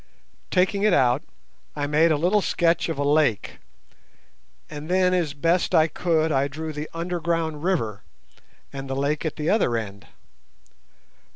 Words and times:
Taking 0.49 0.81
it 0.81 0.93
out, 0.93 1.21
I 1.75 1.85
made 1.85 2.11
a 2.11 2.17
little 2.17 2.41
sketch 2.41 2.89
of 2.89 2.97
a 2.97 3.03
lake, 3.03 3.59
and 4.67 4.89
then 4.89 5.13
as 5.13 5.35
best 5.35 5.75
I 5.75 5.87
could 5.87 6.31
I 6.31 6.47
drew 6.47 6.73
the 6.73 6.89
underground 6.91 7.61
river 7.63 8.01
and 8.73 8.89
the 8.89 8.95
lake 8.95 9.25
at 9.27 9.35
the 9.35 9.51
other 9.51 9.77
end. 9.77 10.07